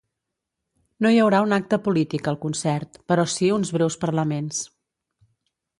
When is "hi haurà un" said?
1.15-1.53